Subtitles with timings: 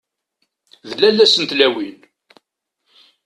[0.89, 1.99] D lalla-s n tlawin!